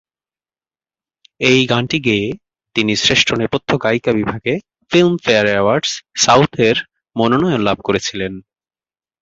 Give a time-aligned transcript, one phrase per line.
[1.41, 2.27] এই গানটি গেয়ে
[2.75, 4.53] তিনি শ্রেষ্ঠ নেপথ্য গায়িকা বিভাগে
[4.91, 5.91] ফিল্মফেয়ার অ্যাওয়ার্ডস
[6.15, 6.75] সাউথের
[7.15, 8.33] মনোনয়ন লাভ করেছিলেন।